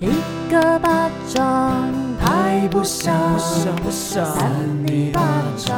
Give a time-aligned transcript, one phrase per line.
[0.00, 0.06] 一
[0.48, 3.12] 个巴掌拍不响，
[3.90, 4.32] 扇
[4.86, 5.20] 你巴
[5.56, 5.76] 掌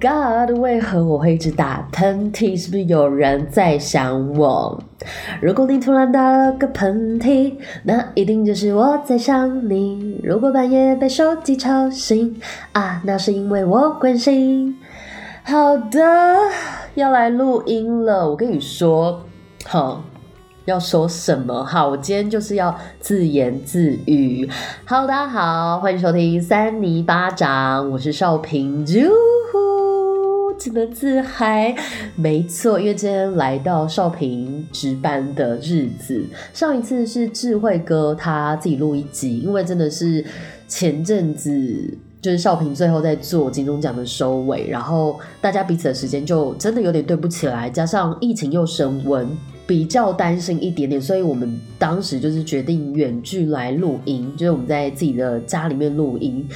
[0.00, 0.50] god！
[0.58, 2.56] 为何我会一直打喷嚏？
[2.56, 4.82] 是不是有人在想我？
[5.42, 7.54] 如果你突然打了个喷嚏，
[7.84, 10.18] 那一定就是我在想你。
[10.24, 12.40] 如果半夜被手机吵醒，
[12.72, 14.78] 啊，那是因为我关心。
[15.42, 16.00] 好的，
[16.94, 18.30] 要来录音了。
[18.30, 19.20] 我跟你说，
[19.66, 20.02] 好，
[20.64, 21.64] 要说什么？
[21.64, 24.48] 好，我今天就是要自言自语。
[24.86, 28.86] Hello，大家好，欢迎收听三尼巴掌，我是少平。
[30.60, 31.74] 只能自嗨，
[32.14, 36.22] 没错，因为今天来到少平值班的日子。
[36.52, 40.22] 上一次是智慧哥他自己录一集，因为真的是
[40.68, 49.26] 前阵子就是少平最后在做金钟奖的收尾，然后大家彼此的时间就真的有点对不起来，加上疫情又升温，
[49.66, 56.46] 比较担心一点点，所以我们当时就是决定远距来录音，就是我们在自己的家里面录音。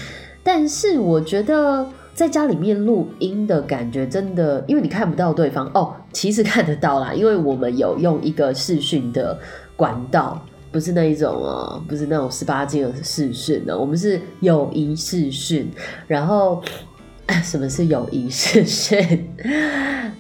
[0.42, 1.86] 但是我觉得。
[2.14, 9.36] 在家里面录音的感觉真的，因为你看不到对方哦，其实看得到啦，因为我们有用一个视讯的
[9.74, 10.40] 管道，
[10.70, 15.68] 不是那一种哦，不是那种十八 G 的视讯的，我们是友谊视讯。
[16.06, 16.62] 然后，
[17.42, 19.28] 什么是友谊视讯？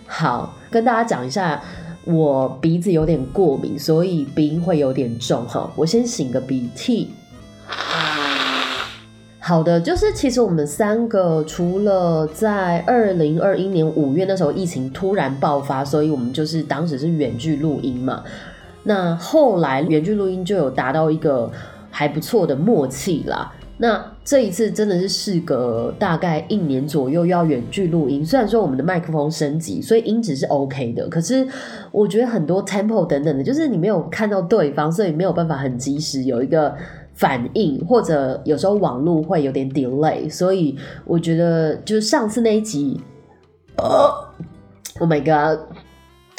[0.06, 1.62] 好，跟大家讲一下，
[2.04, 5.70] 我鼻子有点过敏，所以鼻音会有点重哈。
[5.76, 7.12] 我先擤个鼻涕。
[9.46, 18.24] 好的，就是其实我们三个除了在二零二一年五月那时候疫情突然爆发，所以我们就是当时是远距录音嘛。
[18.84, 21.52] 那后来远距录音就有达到一个
[21.90, 23.52] 还不错的默契啦。
[23.76, 31.46] 那这一次真的是事隔大概一年左右要远距录音，虽然说我们的麦克风升级，所以音质是 OK 的，可是
[31.92, 36.74] 我觉得很多 tempo 等等的，就是你没有看到对方，所以没有办法很及时有一个。
[37.14, 43.00] 反应或者有时候网络会有点 delay，所以我觉得就是上次那一集，
[43.76, 44.26] 哦
[44.98, 45.60] ，Oh my god，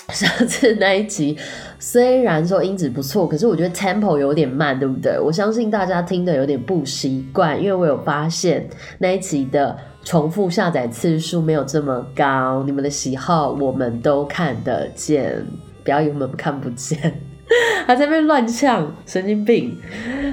[0.14, 1.38] 上次那一集
[1.80, 5.20] 虽然说音质不错，可是我觉得 tempo 有点慢，对不对？
[5.20, 8.70] 我相信大家听的有点不习惯，因为我有发现
[9.00, 12.64] 那一集的重复下载次数没有这么高。
[12.64, 15.44] 你们的喜好我们都看得见，
[15.84, 17.20] 不要以为我们看不见。
[17.88, 19.78] 还在那乱呛，神经病！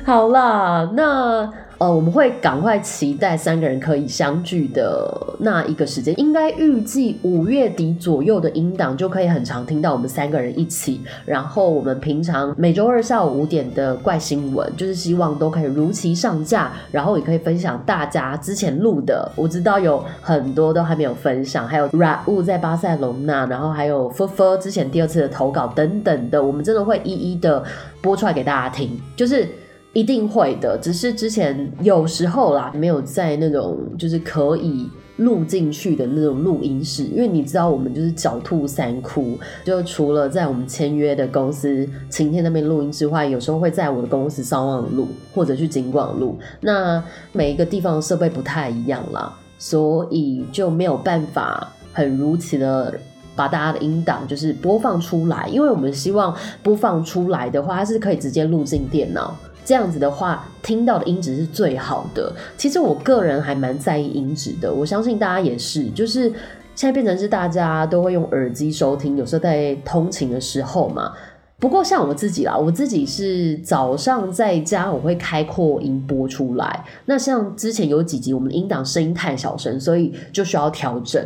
[0.04, 1.52] 好啦，那。
[1.82, 11.00] 呃，我们会赶快期待三个人可以相聚的那一个时间，应该预计五月底左右的音档就可以很常听到我们三个人一起。
[11.26, 19.28] 然后我们平常每周二下午五点的怪新闻，就是希望都可以如期上架，然后也可以分享大家之前录的。
[19.34, 27.64] 我知道有很多都还没有分享，还有 r a u 在巴塞隆纳，然后还有 Fufo 之前第二次的投稿等等的，我们真的会一一的
[28.00, 29.48] 播出来给大家听，就是。
[29.92, 46.38] 一定会的，只是之前有时候啦，没有在那种就是可以录进去的那种录音室，因为你知道我们就是狡兔三窟，就除了在我们签约的公司晴天那边录音之外，有时候会在我的公司上网录，或者去景广录。
[46.62, 52.98] 那每一个地方的设备不太一样啦，所以就没有办法很如此的
[53.36, 59.36] 把大家的音档就是播放出来，因为我们希望播放出来的话，它是可以直接录进电脑。
[59.64, 62.32] 这样子的话，听到的音质是最好的。
[62.56, 65.84] 其实我个人还蛮在意音质的，我相信大家也是。
[65.90, 66.28] 就是
[66.74, 71.12] 现在变成是大家都会用耳机收听，有时候在通勤的时候嘛。
[71.58, 76.84] 不过像我自己啦，我自己是早上在家我会开扩音播出来。
[77.04, 81.24] 那像之前有几集我们的音档声音太小声，所以就需要调整。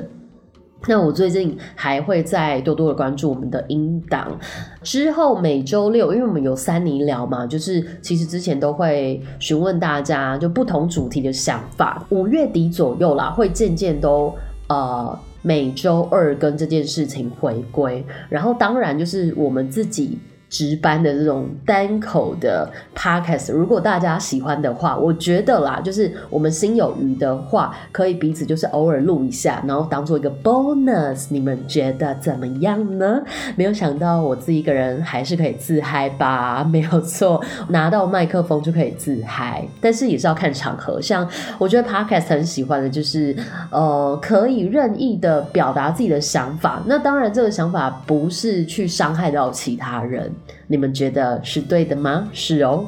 [0.86, 4.38] 那我最近还会再多多的关注我们的音档，
[4.82, 14.32] 之后每周六，因为我们有三尼聊嘛，就是其实之前都会询问大家就不同主题的想法，五月底左右啦，会渐渐都
[14.68, 20.18] 呃每周二跟这件事情回归，然后当然就是我们自己。
[20.48, 33.22] 值班的这种单口的 podcast，如果大家喜欢的话，我觉得啦，就是我们心有余的话，可以彼此就是偶尔录一下，然后当做一个 bonus，你们觉得怎么样呢？
[33.56, 36.62] 没有想到我自己一个人还是可以自嗨吧？
[36.64, 41.00] 没有错， 拿到麦克风就可以自嗨，但是也是要看场合。
[41.00, 41.28] 像
[41.58, 43.36] 我觉得 podcast 很喜欢的就是，
[43.70, 46.82] 呃，可以任意的表达自己的想法。
[46.86, 50.32] 那当然，这个想法不是去伤害到其他人。
[50.66, 52.28] 你们觉得是对的吗？
[52.32, 52.86] 是哦。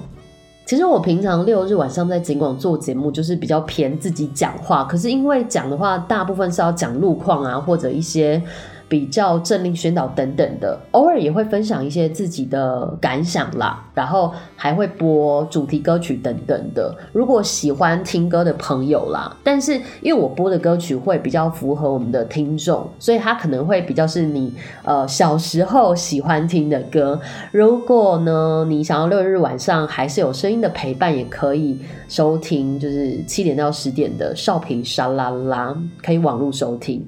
[0.66, 4.84] 其实我平常六日晚上在警广做节目，就是比较偏自己讲话。
[4.84, 8.42] 可是因为讲的话，大部分是要讲路况啊，或者一些。
[8.90, 16.92] 比较政令宣导等等的，偶尔也会分享一些自己的感想啦，然后还会播主题歌曲等等的。
[17.12, 24.52] 如果喜欢听歌的朋友啦，但是因为我播的歌曲会比较符合我们的听众，所以它可能会比较是你
[24.82, 27.20] 呃小时候喜欢听的歌。
[27.52, 31.78] 如果呢你想要六日晚上还是有声音的陪伴，也可以
[32.08, 35.72] 收听，就是七点到十点的少平沙拉拉，
[36.02, 37.06] 可以网络收听。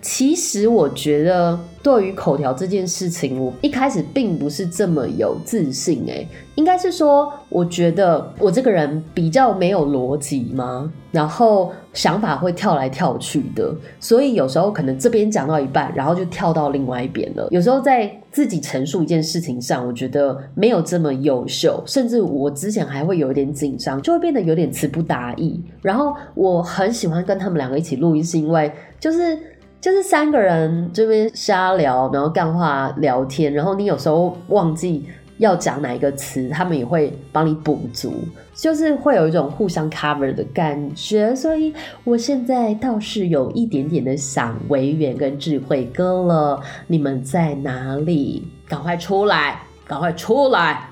[0.00, 1.58] 其实我觉得。
[1.86, 17.46] 对于口条这件事情，我一开始并不是这么有自信诶，应该是说，我觉得我这个人比较没有逻辑嘛，然后想法会跳来跳去的，所以有时候可能这边讲到一半，然后就跳到另外一边了。
[17.52, 25.62] 有时候在自己陈述一件事情上，我觉得没有这么优秀，甚至我之前还会有一点紧张，就会变得有点词不达意。
[25.82, 29.38] 然后我很喜欢跟他们两个一起录音，是因为就是。
[29.80, 35.04] 就是三个人这边瞎聊，然后干话聊天，然后你有时候忘记
[35.38, 38.14] 要讲哪一个词，他们也会帮你补足，
[38.54, 41.34] 就是会有一种互相 cover 的感觉。
[41.34, 41.72] 所以
[42.04, 48.42] 我现在倒是有一点点的想维园跟智慧哥了，你们在哪里？
[48.68, 50.88] 赶快出来，赶快出来！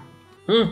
[0.46, 0.68] 嗯，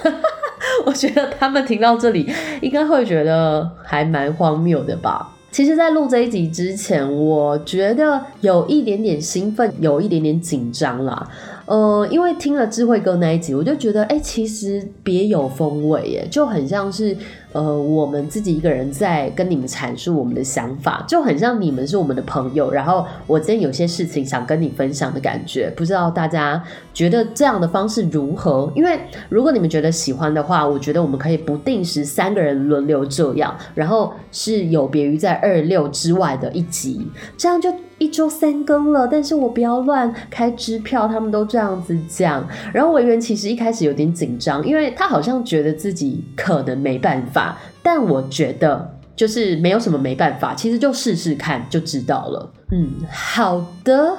[0.86, 5.31] 我觉得他们听到这里应该会觉得还蛮荒谬的吧。
[5.52, 11.28] 其实，在录这一集之前，我觉得有一点点兴奋，有一点点紧张啦。
[11.72, 17.16] 呃，因为听了智慧哥那一集，我就觉得，哎、其实别有风味耶，就很像是。
[17.52, 22.70] 呃，我们自己一个人在跟你们阐述我们的想法，就很像你们是我们的朋友。
[22.70, 26.64] 然后我今天有些事情想跟你分享的感觉，不知道大家
[26.94, 28.72] 觉得这样的方式如何？
[28.74, 28.98] 因为
[29.28, 37.70] 如果你们觉得喜欢的话，我觉得我们可以不定时三个人轮流这样，然后是有别于在二六之外的一集，这样就。
[38.02, 42.44] 一周三更了，但是我不要乱开支票，他们都这样子讲。
[42.74, 52.50] 然后委员其实一开始有点紧张，因为他好像觉得自己可能没办法，但我觉得就是没有什么没办法，其实就试试看就知道了。
[52.72, 54.16] 嗯，好的。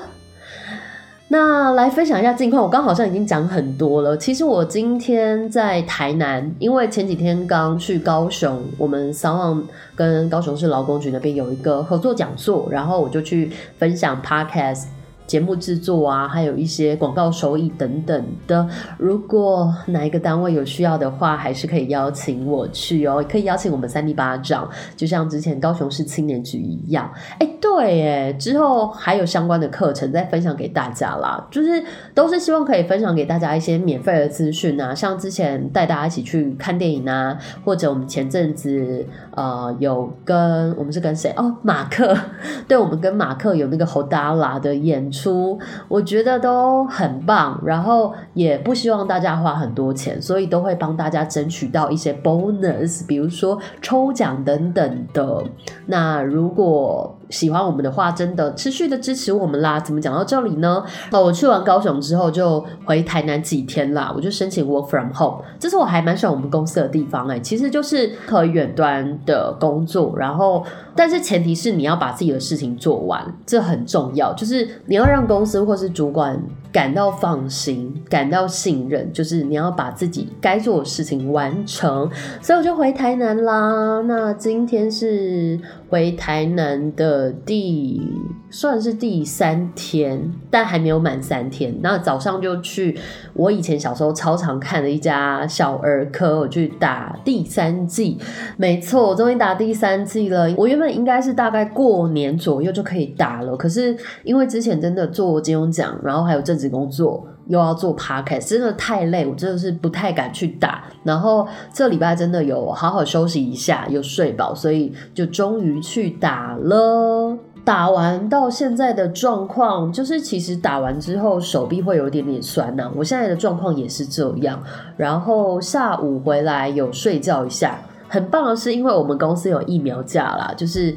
[1.33, 4.15] 那来分享一下近况，我刚好像已经讲很多了。
[4.15, 9.63] 其实我今天在台南，因为前几天刚去高雄，我们三旺
[9.95, 14.83] 跟高雄市劳工局那边有一个合作讲座，然后我就去分享 Podcast。
[15.25, 18.67] 节目制作啊，还有一些广告收益等等的。
[18.97, 27.11] 如果哪一个单位有需要的话，还是可以邀请我去哦，可以邀请我们三 D 巴掌，就像之前高雄市青年局一样。
[27.39, 31.47] 哎，对，哎，之后还有相关的课程再分享给大家啦。
[31.49, 31.83] 就是
[32.13, 42.15] 都是希望可以分享给大家一些免费的资讯啊，像之前带大家一起去看电影啊，或者我们前阵子呃有跟我们是跟谁哦，马克，
[42.67, 45.57] 对，我们跟马克有那个侯达拉的演出
[45.87, 55.43] 我觉得都很棒，然后也不希望大家花很多钱，所以都会帮大家争取到一些 bonus，比如说抽奖等等的。
[55.85, 59.79] 那如果喜欢我们的话，真的持续的支持我们啦。
[59.79, 60.83] 怎么讲到这里呢？
[61.11, 65.43] 那，我去完高雄之后就回台南几天啦，我就申请 work from home。
[65.59, 70.63] 这是我还蛮喜欢我们公司的地方哎、其实就是可远端的工作，然后
[70.95, 74.31] 但是前提是你要把自己的事情做完，这很重要。
[74.33, 76.39] 就是你要让公司或是主管
[76.73, 82.09] 感到放心，感到信任，就是你要把自己该做的事情完成。
[82.41, 84.01] 所以我就回台南啦。
[84.07, 85.57] 那今天是
[85.89, 87.31] 回台南的。
[87.45, 88.01] 第
[88.49, 91.75] 算是第三天，但还没有满三天。
[91.81, 92.97] 那早上就去
[93.33, 98.17] 我以前小时候超常看的一家小儿科，我去打第三剂。
[98.57, 100.51] 没错，我终于打第三剂了。
[100.57, 110.85] 我原本应该是大概过年左右就可以打了，可是因为之前真的做金庸奖，然后还有正职工作，又要做 podcast，真的太累，我真的是不太敢去打。
[111.03, 117.37] 然后这礼拜真的有好好休息一下，有睡饱，所以就终于去打了。
[117.65, 122.91] 打完到现在的状况，就是其实打完之后手臂会有一点点酸呐。
[122.95, 124.61] 我现在的状况也是这样。
[124.97, 127.77] 然后下午回来有睡觉一下，
[128.09, 130.93] 很棒的是，因为我们公司有疫苗假啦，就是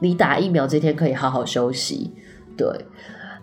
[0.00, 2.12] 你打疫苗这天可以好好休息。
[2.56, 2.66] 对，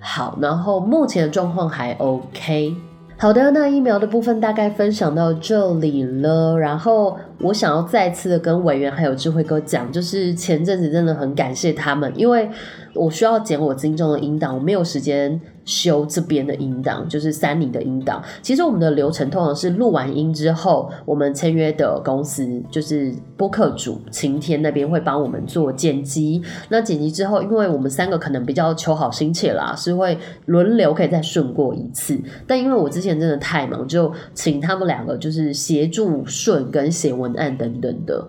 [0.08, 2.76] 好，然后目前的状况还 OK。
[3.18, 6.58] 好的，那疫苗的部分大概分享到这里了。
[6.60, 12.50] 然后我想要再次的跟委员还有智慧哥讲，就是前阵子真的很感谢他们，因为
[12.94, 18.24] 我需要剪我金钟的音档，我没有时间修这边的音档，就是三尼的音档。
[18.42, 26.42] 其实我们的流程通常是录完音之后，我们签约的公司就是播客主晴天那边会帮我们做剪辑。
[26.70, 32.20] 那剪辑之后，因为我们三个可能比较求好心切啦，是会轮流可以再顺过一次。
[32.46, 38.28] 但因为我之前真的太忙，就请他们两个就是协助顺跟写文案等等的。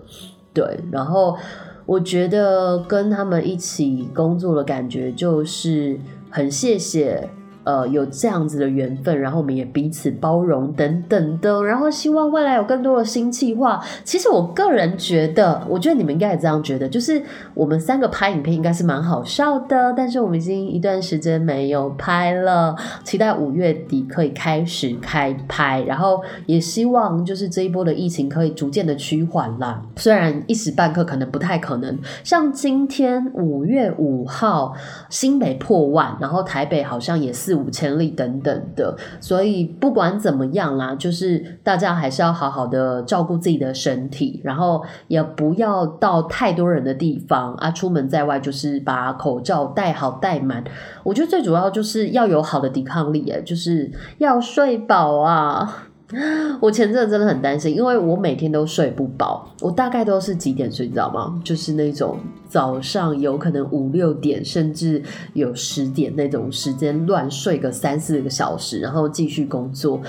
[0.53, 1.37] 对，然后
[1.85, 5.99] 我觉得跟他们一起工作的感觉就是。
[6.29, 7.29] 很谢谢。
[7.67, 13.83] 呃，有这样子的缘分，然后我们也彼此包容等等的，然后希望未来有更多的新计划。
[14.05, 17.21] 其实我个人觉得，我觉得你们应该也这样觉得，就是
[17.53, 29.81] 我们三个拍影片应该是蛮好笑的，但是我们已经一段时间没有拍了，期待五月底可以开始开拍，然后也希望就是这一波的疫情可以逐渐的趋缓啦。
[29.97, 34.73] 虽然一时半刻可能不太可能，像今天五月五号，
[35.09, 37.56] 新北破万，然后台北好像也是。
[37.57, 47.71] 五千例等等的，所以不管怎么样啦，就是大家还是要好好的照顾自己的身体，然后也不要到太多人的地方啊。
[47.71, 50.63] 出门在外就是把口罩戴好戴满。
[51.03, 55.86] 我觉得最主要就是要有好的抵抗力，就是要睡饱啊。
[56.61, 59.53] 我前阵真的很担心，因为我每天都睡不饱。
[59.59, 61.37] 我大概都是几点睡，你知道吗？
[61.43, 70.01] 就是那种早上有可能五六点，甚至有十点那种时间乱睡个三四个小时，然后继续工作。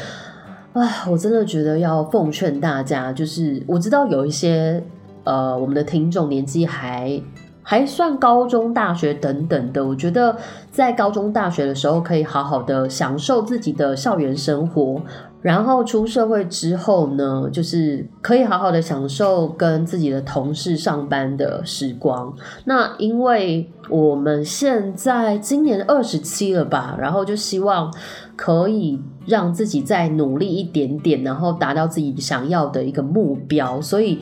[0.72, 4.80] 啊，我真的觉得要奉劝大家，就是我知道有一些
[5.24, 7.20] 呃，我们的听众年纪还
[7.60, 10.36] 还算高中、大学等等的，我觉得
[10.70, 15.02] 在高中、大学的时候可以好好的享受自己的校园生活。
[15.40, 22.34] 然后出社会之后呢，就是可以好好的享受跟自己的同事上班的时光。
[22.64, 27.94] 那因为我们现在今年二十七了吧，然后就希望
[28.34, 33.80] 可以让自己再努力一点点，然后达到自己想要的一个目标。
[33.80, 34.18] 所以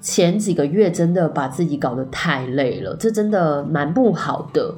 [0.00, 4.74] 前几个月真的把自己搞得太累了，这真的蛮不好的，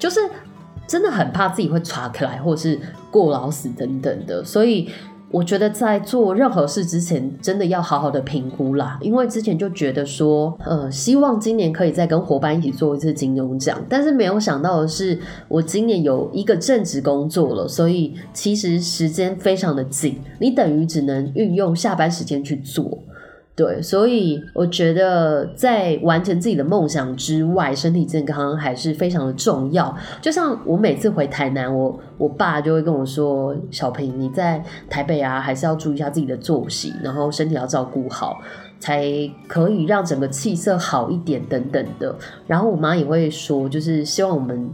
[0.00, 0.18] 就是
[0.88, 2.76] 真的很怕自己会垮起来，或是
[3.08, 4.90] 过劳死等等的，所以。
[5.32, 8.98] 我觉得在做任何事之前，真的要好好的评估啦。
[9.00, 23.02] 因为之前就觉得说，呃，希望今年可以再跟伙伴一起做一次金钟奖，但是没有想到的是，我今年有一个正职工作了，所以其实时间非常的紧，你等于只能运用下班时间去做。
[23.54, 29.94] 对，所以我觉得在完成自己的梦想之外，身体健康还是非常的重要。
[30.22, 38.40] 就像我每次回台南，我我爸就会跟我说：“小平，你在台北啊，还是要注意一下自己的作息，然后身体要照顾好，
[38.80, 39.04] 才
[39.46, 42.16] 可以让整个气色好一点等等的。”
[42.48, 44.66] 然后我妈也会说，就是希望我们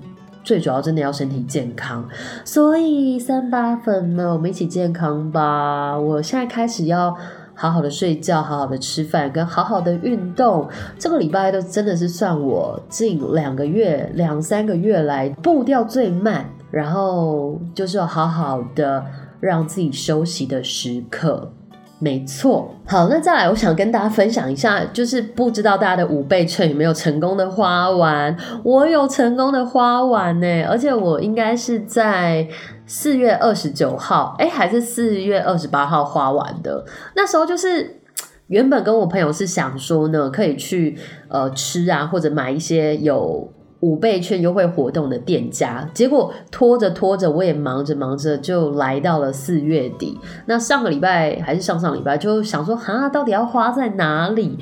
[0.45, 2.09] 最主要真的要身体健康。
[2.45, 5.99] 所以三八粉们，我们一起健康吧！
[5.99, 7.17] 我现在开始要。
[7.61, 10.69] 好好的睡觉，好好的吃饭，跟好好的运动。
[10.97, 19.05] 这个礼拜都真的是算我近两个月、两三个月来步调最慢，然后就是要好好的
[19.41, 21.51] 让自己休息的时刻。
[21.99, 28.37] 没错，好，那再来，我想跟大家分享一下，就是不知道大家的五倍券有没有成功的花完？
[28.63, 32.47] 我有成功的花完呢，而且我应该是在
[32.89, 36.85] 四月二十九号，哎，还是四月二十八号花完的。
[37.15, 38.01] 那时候就是
[38.49, 43.53] 原本跟我朋友是想说呢，可以去呃吃啊，或者买一些有。
[43.81, 50.19] 五倍券优惠活动的店家，结果拖着拖着，我也忙着忙着，就来到了四月底。
[50.47, 54.59] 那上个礼拜还是上上礼拜，就想说，哈，到底要花在哪里？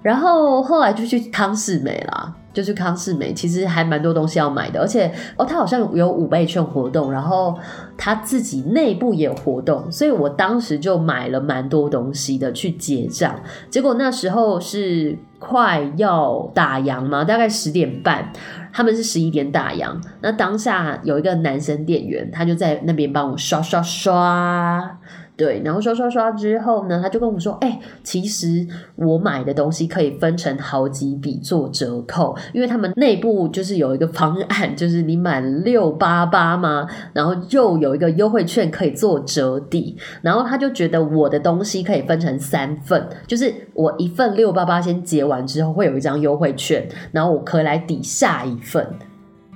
[0.00, 2.36] 然后后来就去康是美啦。
[2.56, 7.54] 就是康世美，其实还蛮多东西要买的，而且哦，他好像有五倍券活动，然后
[7.98, 13.38] 他自己内部也有活动，所以我当时就买了蛮多东西的去结账。
[13.68, 18.32] 结果那时候是快要打烊嘛，大概十点半，
[18.72, 19.94] 他们是十一点打烊。
[20.22, 24.98] 那当下有一个男生店员，他就在那边帮我刷刷刷。
[25.36, 39.98] 对，然后刷刷刷之后呢，他就跟我说：“哎、其实我买的东西可以分成好几笔做折扣，因为他们内部就是有一个方案，就是你满六八八嘛，然后就有一个优惠券可以做折抵。
[40.22, 48.86] 然后他就觉得我的东西可以分成三份，就是我一份六八八先结完之后，会有一张优惠券，然后我可以来抵下一份，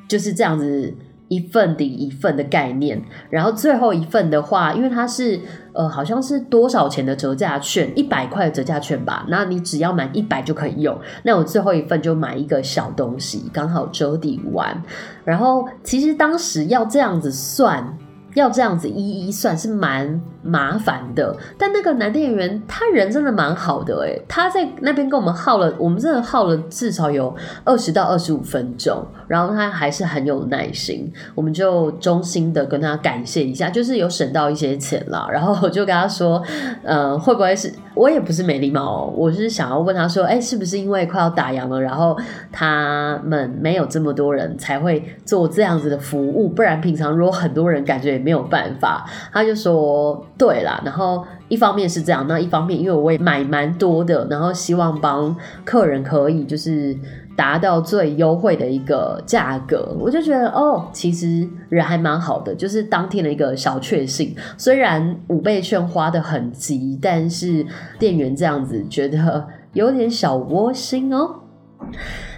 [0.07, 0.93] 就是这样子。”
[1.31, 5.41] 一份抵一份的概念，然后最后一份的话，因为它是
[5.73, 10.99] 呃好像是多少钱的折价券，一百块的折价券吧，那你只要满一百就可以用。
[11.23, 14.83] 那我最后一份就买一个小东西，刚好折抵完。
[15.25, 17.97] 然后其实当时要这样子算。
[18.35, 27.35] 要这样子一一算是蛮麻烦的，但那个男店员他人真的蛮好的诶，他在那边跟我们耗了，我们真的耗了至少有
[27.65, 35.29] 二十到二十五分钟，然后他还是很有耐心，我们就衷心的跟他感谢一下，就是有省到一些钱啦。
[35.31, 36.43] 然后我就跟他说，
[36.83, 42.16] 呃，会不会是我也不是没礼貌哦，我是想要问他说，哎，是不是因为快要打烊了，然后
[42.50, 48.21] 他们没有这么多人才会做这样子的服务，不然平常如果很多人感觉也。
[48.21, 56.95] 没有办法，他就说对啦，然后一方面是这样，那一方面因为我也买蛮多的，然后希望帮客人可以就是
[57.37, 64.35] 达到最优惠的一个价格，我就觉得哦，其实人还蛮好的，就是当天的一个小确幸。
[64.59, 67.65] 虽然五倍券花得很急，但是
[67.99, 71.37] 店员这样子觉得有点小窝心哦。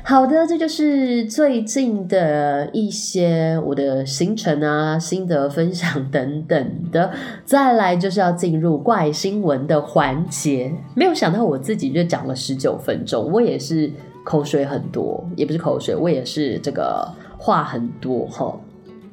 [0.05, 7.11] 好的，这就是最近的一些我的行程啊、心得分享等等的。
[7.45, 10.73] 再来就是要进入怪新闻的环节。
[10.95, 13.91] 没有想到我自己就讲了十九分钟，我也是
[14.25, 17.07] 口水很多，也不是口水，我也是这个
[17.39, 18.55] 话很多哈。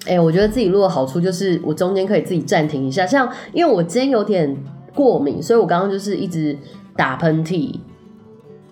[0.08, 4.56] 哎，我觉得自己录的好处就是我中间可以自己暂停一下，像因为我今天有点
[4.94, 6.58] 过敏，所以我刚刚就是一直
[6.96, 7.75] 打喷嚏、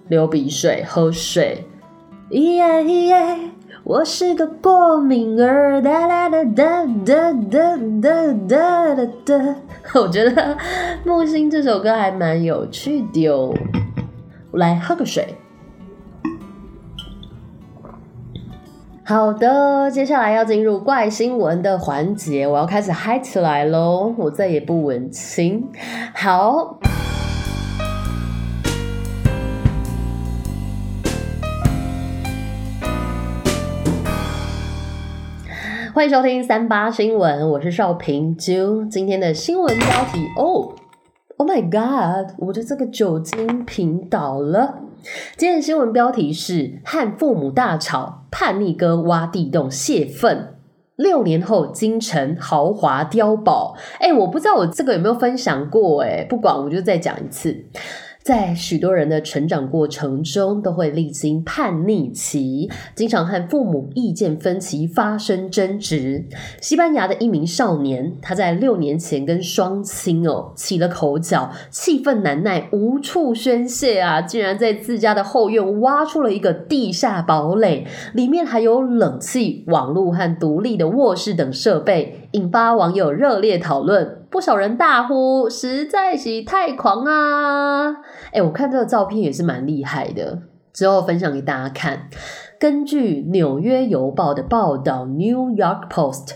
[0.08, 1.66] 流鼻水、喝水。
[2.30, 3.40] 咿呀咿呀，
[3.84, 5.82] 我是个过敏儿。
[5.82, 7.78] 哒哒哒哒哒哒
[8.48, 9.56] 哒哒哒。
[9.96, 10.32] 我觉得
[11.06, 13.54] 《木星》这首歌还蛮有趣的哦。
[14.52, 15.36] 我来喝个水。
[19.10, 24.14] 好的，接下来要进入怪新闻的环节，我要开始嗨起来喽！
[24.18, 25.66] 我再也不文青。
[26.14, 26.78] 好。
[35.94, 38.90] 欢迎收听三八新闻，我是邵平啾。
[38.90, 40.76] 今天的新闻标题哦
[41.38, 44.80] ，Oh my God，我的这个酒精瓶倒了。
[45.36, 50.56] 今天的新闻标题是：和父母大吵，叛逆哥挖地洞泄愤，
[50.96, 53.76] 六年后京城豪华碉堡。
[54.00, 57.66] 哎，我不知道我这个有没有分享过，哎，不管，我就再讲一次。
[58.28, 66.26] 在许多人的成长过程中，都会历经叛逆期，经常和父母意见分歧，发生争执。
[66.60, 84.17] 西班牙的一名少年，他在六年前跟双亲哦起了口角，气愤难耐，无处宣泄啊，竟然在自家的后院挖出了一个地下堡垒，里面还有冷气、网络和独立的卧室等设备，引发网友热烈讨论。
[84.38, 87.90] 不少人大呼：“实在是太狂啊！”
[88.32, 92.08] 哎，我看这个照片也是蛮厉害的，之后分享给大家看。
[92.60, 96.28] 根据《纽约邮报》的报道，《New York Post》。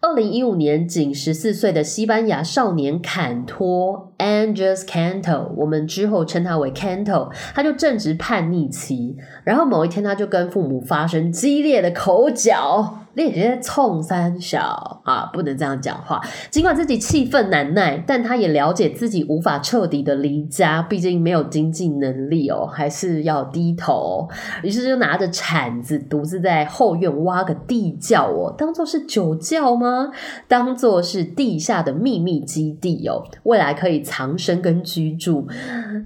[0.00, 9.14] 二零一五年，仅十四岁的西班牙少年坎托 （Andres Canto），我们之后称他为 Canto，他就正值叛逆期。
[9.44, 13.00] 然后某一天，他就跟父母发生激烈的口角。
[13.24, 16.20] 直接冲三小啊，不能这样讲话。
[16.50, 24.28] 尽管自己气愤难耐，但他也了解自己无法彻底的离家，毕竟没有经济能力哦，还是要低头。
[24.62, 30.10] 于是就拿着铲子，独自在后院挖个地窖哦，当做是酒窖吗？
[30.46, 35.46] 当做是地下的秘密基地哦，未来可以藏身跟居住。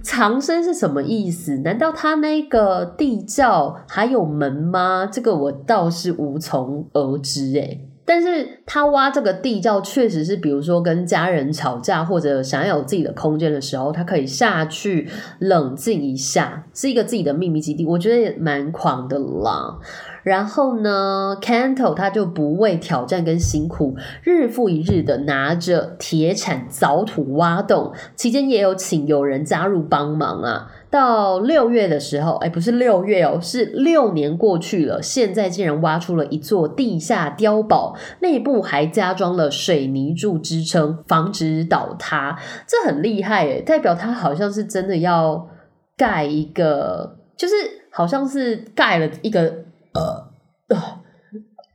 [0.03, 1.57] 藏身是什么意思？
[1.57, 5.07] 难道他那个地窖还有门吗？
[5.11, 15.07] 这个我倒是无从得知诶，但是他挖这个地窖确实是，比如说跟家人吵架或者想要有自己的空间的时候，他可以下去
[15.39, 19.79] 冷静一下，是一个自己的秘密基地，我觉得也蛮狂的啦。
[20.23, 30.71] 然后呢，Canto 他就不畏挑战跟辛苦，日复一日的拿着铁铲凿土挖洞，期间也有请有人加入帮忙啊。
[30.91, 42.37] 到六月的时候，哎，不是六月哦，是六年过去了，现在竟然挖出了一座地下碉堡，内部还加装了水泥柱支撑，防止倒塌。
[42.67, 45.47] 这很厉害诶，代表它好像是真的要
[45.95, 47.53] 盖一个，就是
[47.89, 49.41] 好像是盖了一个。
[49.93, 50.29] 呃
[50.67, 50.77] 呃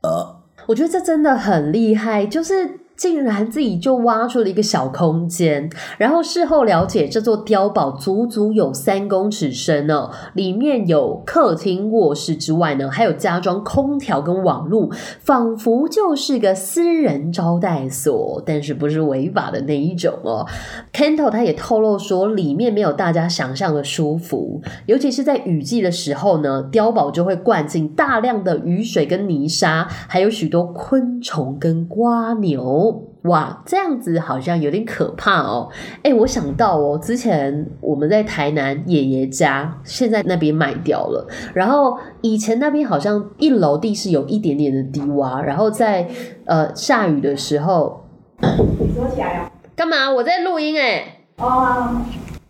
[0.01, 0.35] 呃，
[0.67, 20.47] 我觉得这真的很厉害，就是竟然自己就挖出了一个小空间，然后事后了解，这座碉堡足足有三公尺深哦，里面有客厅、卧室之外呢，还有加装空调跟网络，仿佛就是个私人招待所，但是不是违法的那一种哦。
[20.91, 32.86] Kento 他也透露说，里面没有大家想象的舒服，尤其是在雨季的时候呢，碉堡就会灌进大量的雨水跟泥沙，还有许多昆虫跟蜗牛。
[33.23, 35.69] 哇，这样子好像有点可怕哦。
[36.03, 41.27] 哎，我想到哦，之前我们在台南爷爷家，现在那边卖掉了。
[41.53, 46.07] 然后以前那边好像一楼地是有一点点的低洼，然后在
[46.45, 48.05] 呃下雨的时候，
[48.39, 49.51] 你说起来哦。
[49.75, 50.09] 干嘛？
[50.09, 51.25] 我在录音哎。
[51.37, 52.01] 哦。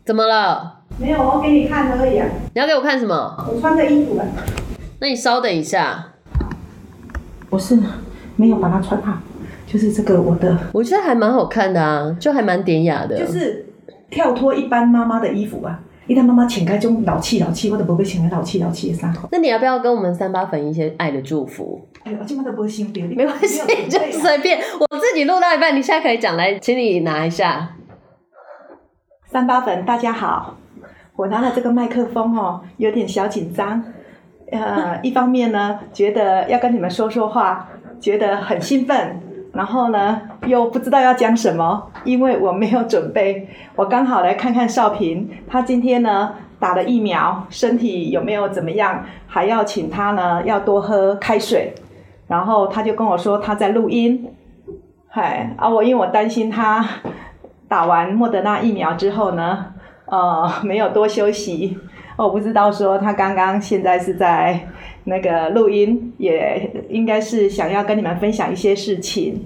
[0.05, 0.83] 怎么了？
[0.97, 2.27] 没有，我给你看而已啊。
[2.53, 3.45] 你要给我看什么？
[3.51, 4.19] 我穿的衣服。
[4.99, 6.13] 那你稍等一下。
[7.49, 7.77] 不是，
[8.35, 9.17] 没有把它穿好。
[9.67, 13.17] 就是这个我的，我觉得还蛮好看的啊，就还蛮典雅的。
[13.19, 13.65] 就是
[14.09, 19.13] 跳脱一般妈妈的衣服吧，一旦妈妈请开就老气老气，我都不被请开老气老气的衫。
[19.29, 21.85] 那你要不要跟我们三八粉一些爱的祝福？
[22.03, 24.57] 哎呦，今晚都不会心变，没关系，就随便。
[24.79, 27.75] 我自己录到一半，你现在可以讲来，请你拿一下。
[29.25, 30.55] 三八粉，大家好，
[31.17, 33.83] 我拿了这个麦克风哦，有点小紧张。
[34.49, 37.67] 呃，一方面呢，觉得要跟你们说说话，
[37.99, 39.19] 觉得很兴奋。
[39.57, 43.49] 然后呢，又不知道要讲什么，因为我没有准备。
[43.75, 49.03] 我刚好来看看少平，他今天呢打了疫苗，身体有没有怎么样？
[49.25, 51.73] 还要请他呢要多喝开水。
[52.27, 54.31] 然后他就跟我说他在录音，
[55.09, 56.85] 嗨啊，我因为我担心他
[57.67, 59.73] 打完莫德纳疫苗之后呢，
[60.05, 61.79] 呃，没有多休息，
[62.15, 64.67] 我不知道说他刚刚现在是在。
[65.07, 69.45] 那个录音也应该是想要跟你们分享一些事情。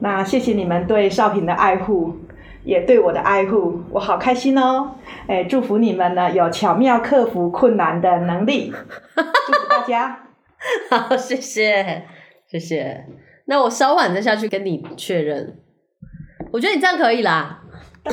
[0.00, 2.16] 那谢谢你们对少平的爱护，
[2.64, 4.96] 也对我的爱护，我好开心哦！
[5.28, 8.72] 哎，祝福你们呢有巧妙克服困难的能力，
[9.14, 10.26] 祝福大家。
[10.90, 12.02] 好，谢谢，
[12.46, 13.06] 谢谢。
[13.46, 15.58] 那我稍晚再下去跟你确认。
[16.50, 17.62] 我觉得你这样可以啦。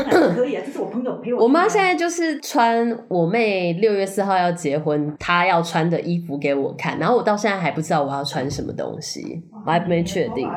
[0.03, 1.43] 可以啊，这是我朋友陪我。
[1.43, 10.49] 我妈现在就是穿我妹六月四号要结婚，她要穿的衣服给我看，然后我到现在还不知道我要穿什么东西，我还没确定。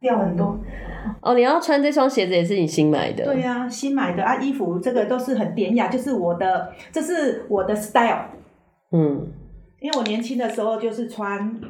[0.00, 0.58] 掉很多。
[1.22, 3.24] 哦，你要穿这双鞋子也是你新买的？
[3.24, 8.26] 对呀、啊，新买的啊，衣服这个都是很典雅，就是我的，这是我的 style。
[8.92, 9.26] 嗯，
[9.80, 11.60] 因为我年轻的时候就是穿。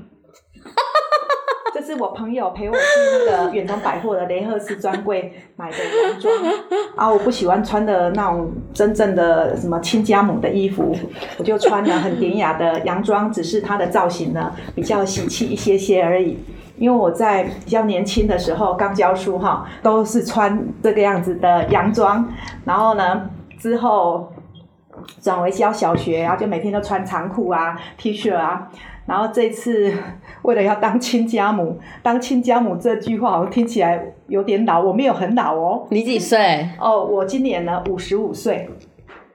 [1.87, 2.81] 是我朋友陪我去
[3.13, 6.35] 那个远东百货的雷赫斯专柜买的洋装
[6.97, 10.93] 啊，我不喜欢穿的那种真正的什么亲家母的衣服，
[11.39, 16.37] 我就穿了很典雅的洋装，只是它的造型呢比较喜气一些些而已。
[16.77, 22.29] 因为我在比较年轻的时候刚教书哈，都是穿这个样子的洋装，
[22.65, 24.33] 然后呢之后
[25.23, 28.69] 转为教小学，然后就每天都穿长裤啊、T 恤啊。
[29.07, 29.93] 然后这次
[30.47, 35.89] 为了要当亲家母，当亲家母这句话好像听起来有点老，我没有很老哦。
[35.91, 36.69] 你几岁？
[36.81, 38.71] 哦，我今年呢五十五岁。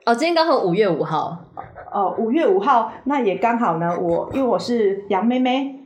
[0.06, 1.38] 哦，今天刚好五月五号。
[1.92, 4.00] 哦，五月五号，那也刚好呢。
[4.00, 5.82] 我因为我是羊妹妹。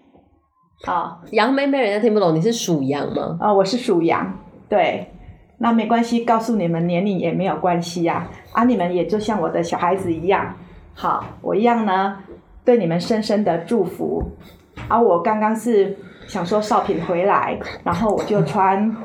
[0.85, 3.35] 啊，羊妹妹人家听不懂，你是属羊吗？
[3.41, 4.31] 啊、哦，我是属羊。
[4.69, 5.11] 对，
[5.57, 8.61] 那没关系，告诉你们年龄也没有关系呀、啊。
[8.61, 10.53] 啊，你们也就像我的小孩子一样。
[10.93, 12.19] 好，我一样呢。
[12.63, 18.95] 对你们深深的祝福，而、啊、我刚刚是想说少平回来，然后我就穿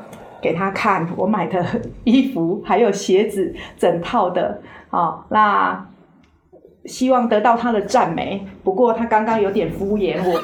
[0.41, 1.65] 给他看我买的
[2.03, 5.87] 衣服，还有鞋子，整套的啊，那
[6.85, 8.47] 希望得到他的赞美。
[8.63, 10.37] 不过他刚刚有点敷衍我，没有，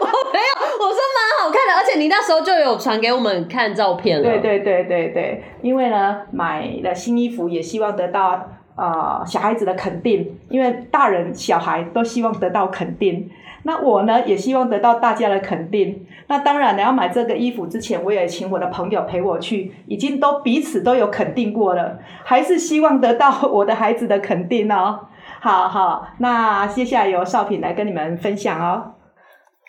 [0.00, 4.24] 我没有，我说蛮好看的，而且你那时候就有传给我们看照片了。
[4.24, 8.48] 对对对对对，因为呢买了新衣服，也希望得到。
[8.76, 13.30] 呃，小孩子的肯定，因为大人小孩都希望得到肯定。
[13.66, 16.06] 那我呢，也希望得到大家的肯定。
[16.26, 25.06] 那当然，你要买这个衣服之前，我也请我的朋友陪我去，已经都彼此都有肯定过了，还是希望得到我的孩子的肯定哦。
[25.40, 28.94] 好好，那接下来由少平来跟你们分享哦。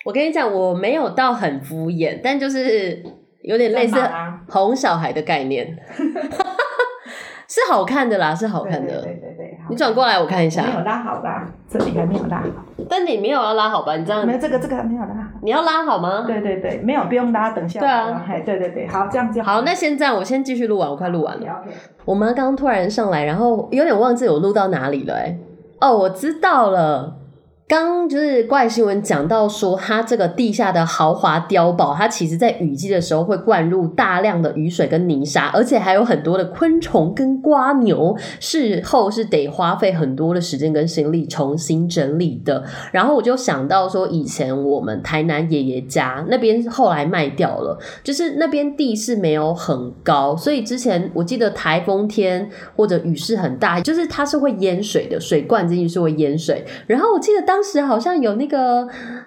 [0.03, 3.03] 我跟你讲，我没有到很敷衍，但就是
[3.43, 3.97] 有点类似
[4.49, 5.77] 哄小孩的概念。
[7.47, 9.01] 是好看的啦，是好看的。
[9.01, 10.63] 对对对对，你转过来我看一下。
[10.63, 11.45] 没有拉好吧？
[11.69, 12.45] 这里还没有拉好。
[12.89, 13.95] 但你没有要拉好吧？
[13.95, 14.25] 你这样。
[14.25, 15.39] 没有这个这个还没有拉好。
[15.41, 16.23] 你要拉好吗？
[16.25, 17.79] 对对对，没有不用拉，等一下。
[17.79, 19.53] 对啊，对对对，好，这样就好。
[19.53, 21.45] 好，那现在我先继续录完，我快录完了。
[21.45, 21.71] Okay.
[22.05, 25.37] 我妈刚刚突然上来，然后有点忘记我录到哪里了，哎，
[25.81, 27.15] 哦，我知道了。
[27.67, 42.63] 刚就是怪新闻讲到说，它这个地下的豪华碉堡，它其实在雨季的时候会灌入大量的雨水跟泥沙，而且还有很多的昆虫跟瓜牛，事后是得花费很多的时间跟心力重新整理的。
[42.91, 56.63] 然后我就想到说，以前我们台南爷爷家那边后来卖掉了，就是那边地势没有很高，所以之前我记得台风天或者雨势很大，就是它是会淹水的，水灌进去是会淹水。
[56.85, 58.85] 然后我记得当当时好像有那个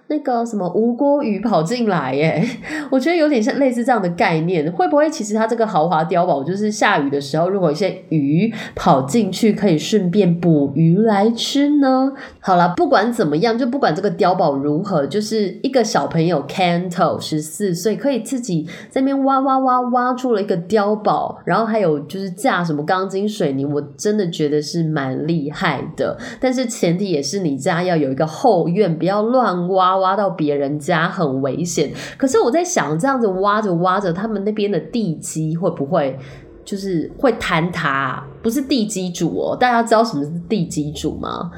[0.09, 2.47] 那个什么吴郭鱼跑进来耶，
[2.93, 12.13] 我觉得有点像类似这样的概念，会不会其实它这个豪华碉堡就是下雨的时候，如果一些鱼跑进去，可以顺便捕鱼来吃呢？
[12.39, 26.19] 好了，不管怎么样，就不管这个碉堡如何，就是一个小朋友 Canto 十四岁可以自己在那边挖挖挖挖出了一个碉堡，然后还有就是架什么钢筋水泥，我真的觉得是蛮厉害的。
[26.39, 28.18] 但是前提也是你家要有。
[28.19, 31.93] 个后院，不要乱挖，挖到别人家很危险。
[32.19, 36.19] 可是我在想，这样子挖着挖着，他们那边的地基会不会
[36.65, 38.23] 就是会坍塌？
[38.43, 41.51] 不是地基主哦，大家知道什么是地基主吗？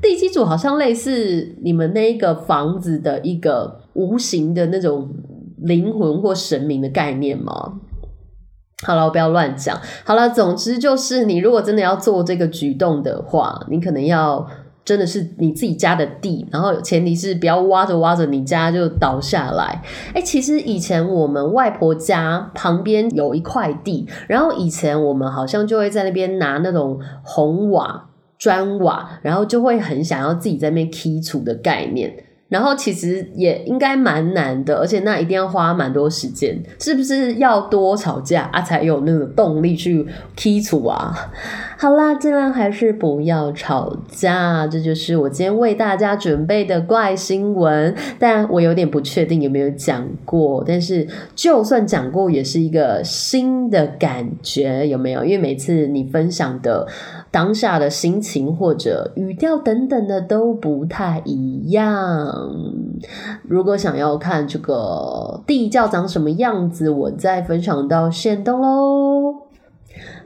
[0.00, 5.10] 地基主好像类似你们那个房子的一个无形的那种
[5.58, 7.74] 灵魂或神明的概念吗？
[8.86, 9.80] 好了，我不要乱讲。
[10.04, 14.46] 好了，总之就是你如果真的要做这个举动的话，你可能要。
[14.84, 19.82] 真的是你自己家的地，然后前提是不要挖着挖着你家就倒下来。
[20.12, 32.14] 哎，其实以前我们外婆家旁边有一块地，然后以前我们好像就会在那边拿那种红瓦、砖瓦，然后就会很想要自己在那边砌厝的概念。
[32.54, 41.12] 然后其实也应该蛮难的，而且那一定要花蛮多时间，是不是要多吵架啊才有那个动力去剔除啊？
[41.76, 47.92] 好啦，尽量还是不要吵架，这就是我今天为大家准备的怪新闻。
[48.20, 55.24] 但我有点不确定有没有讲过，但是就算讲过，也是一个新的感觉，有没有？
[55.24, 56.86] 因为每次你分享的
[57.32, 62.43] 当下的心情或者语调等等的都不太一样。
[62.44, 62.98] 嗯
[63.42, 69.48] 如果想要看这个地窖长什么样子，我再分享到线动喽。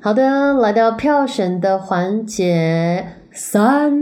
[0.01, 3.93] 好的，来到票选的环节，三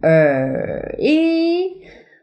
[0.00, 1.81] 二一。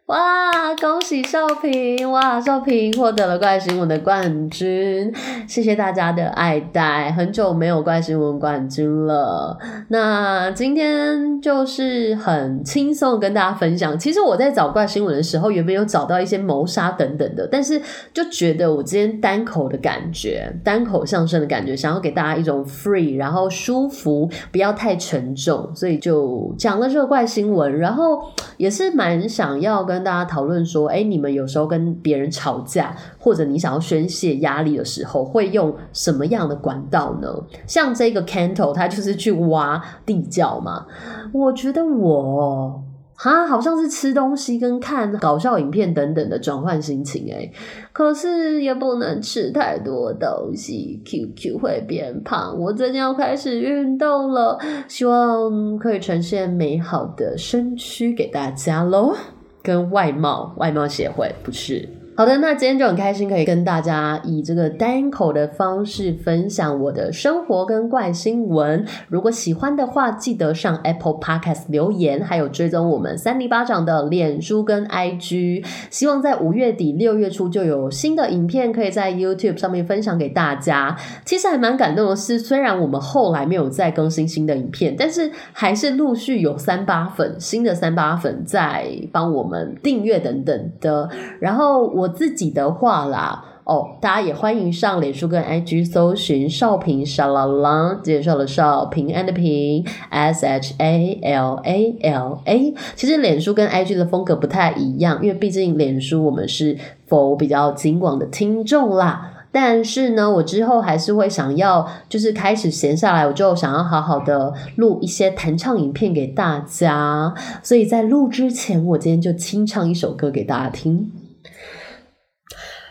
[0.10, 0.74] 哇！
[0.82, 2.10] 恭喜少平！
[2.10, 5.14] 哇，少平获得了怪新闻的冠军，
[5.48, 7.12] 谢谢大家的爱戴。
[7.12, 9.56] 很久没有怪新闻冠军了，
[9.90, 14.00] 那今天就是很轻松跟大家分享。
[14.00, 17.80] 其实我在找怪新闻的时候，原本有找到一些谋杀等等的，但是
[18.12, 27.78] 就觉得我今天单口的感觉，单口相声的感觉，想要给大家一种 free，然后舒服，不要太沉重，所以就讲了这个怪新闻。
[27.78, 28.20] 然后
[28.58, 37.28] 也是蛮想要跟跟大家讨论说，哎，你们有时候跟别人吵架，或者你想要宣泄压力的时候，会用什么样的管道呢？
[37.68, 40.86] 像这个 canto，他就是去挖地窖嘛。
[41.34, 42.82] 我觉得我
[43.14, 47.52] 哈好像是吃东西跟看搞笑影片等等的转换心情，哎，
[47.92, 52.58] 可是也不能吃太多东西，QQ 会变胖。
[52.58, 54.58] 我最近要开始运动了，
[54.88, 59.14] 希望可以呈现美好的身躯给大家喽。
[59.62, 61.88] 跟外貌外貌协会不是。
[62.20, 68.86] 好的，那今天就很开心可以跟大家以这个单口的方式分享我的生活跟怪新闻。
[69.08, 75.66] 如果喜欢的话，记得上 Apple Podcast 留言，还有追踪我们三尼巴掌的脸书跟 IG。
[75.90, 80.98] 希望在五月底六月初就有新的影片可以在 YouTube 上面分享给大家。
[81.24, 91.10] 其实还蛮感动的是，虽然我们后来没有再更新新的影片，但是还是陆续有三八粉新的三八粉在帮我们订阅等等的。
[91.40, 92.09] 然后我。
[92.10, 102.74] 自己的话啦，哦，大家也欢迎上脸书跟 IG 搜寻少平沙啦啦，介绍了少平 and 平 S H A L A L A。
[102.96, 109.36] 其实脸书跟 IG 的风格不太一样，因为毕竟脸书我们是否比较金广的听众啦。
[109.52, 117.34] 但是呢，我之后还是会想要，就是开始闲下来，我就想要好好的录一些弹唱影片给大家。
[117.64, 121.10] 所以在录之前，我今天就清唱一首歌给大家听。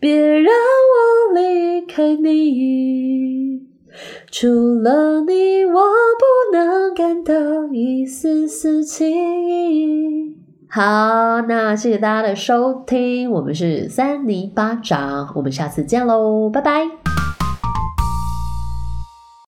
[0.00, 3.66] 别让我离开你。
[4.30, 7.34] 除了你，我不能感到
[7.72, 10.36] 一丝丝情意。
[10.68, 17.27] 好，那谢谢大家的收听，我们是三尼巴掌，我们下次见喽，拜拜。